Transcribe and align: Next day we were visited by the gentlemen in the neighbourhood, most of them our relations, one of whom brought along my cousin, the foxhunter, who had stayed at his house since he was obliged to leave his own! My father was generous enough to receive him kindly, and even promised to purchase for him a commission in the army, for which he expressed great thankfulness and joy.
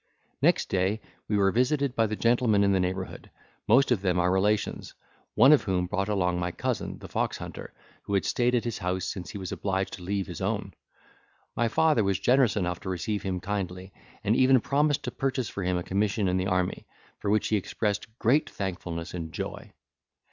Next 0.41 0.67
day 0.67 0.99
we 1.27 1.37
were 1.37 1.51
visited 1.51 1.95
by 1.95 2.07
the 2.07 2.15
gentlemen 2.15 2.63
in 2.63 2.71
the 2.71 2.79
neighbourhood, 2.79 3.29
most 3.67 3.91
of 3.91 4.01
them 4.01 4.17
our 4.17 4.31
relations, 4.31 4.95
one 5.35 5.51
of 5.53 5.61
whom 5.65 5.85
brought 5.85 6.09
along 6.09 6.39
my 6.39 6.51
cousin, 6.51 6.97
the 6.97 7.07
foxhunter, 7.07 7.71
who 8.01 8.15
had 8.15 8.25
stayed 8.25 8.55
at 8.55 8.63
his 8.63 8.79
house 8.79 9.05
since 9.05 9.29
he 9.29 9.37
was 9.37 9.51
obliged 9.51 9.93
to 9.93 10.01
leave 10.01 10.25
his 10.25 10.41
own! 10.41 10.73
My 11.55 11.67
father 11.67 12.03
was 12.03 12.17
generous 12.17 12.55
enough 12.55 12.79
to 12.79 12.89
receive 12.89 13.21
him 13.21 13.39
kindly, 13.41 13.93
and 14.23 14.35
even 14.35 14.59
promised 14.59 15.03
to 15.03 15.11
purchase 15.11 15.49
for 15.49 15.61
him 15.61 15.77
a 15.77 15.83
commission 15.83 16.27
in 16.27 16.37
the 16.37 16.47
army, 16.47 16.87
for 17.19 17.29
which 17.29 17.49
he 17.49 17.55
expressed 17.55 18.07
great 18.17 18.49
thankfulness 18.49 19.13
and 19.13 19.31
joy. 19.31 19.71